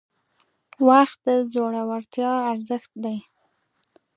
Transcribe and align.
•وخت 0.87 1.17
د 1.25 1.27
زړورتیا 1.49 2.31
ارزښت 2.51 2.91
دی. 3.03 3.17